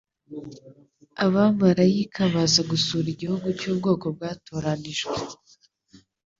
[1.25, 5.15] Abamalayika baza gusura igihugu cy'ubwoko bwatoranijwe.